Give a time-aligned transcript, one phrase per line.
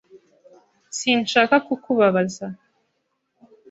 [0.97, 2.45] Sinshaka kukubabaza